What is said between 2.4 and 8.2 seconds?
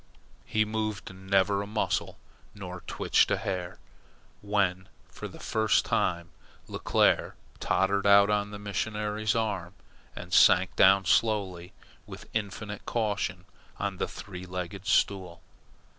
nor twitched a hair, when, for the first time, Leclere tottered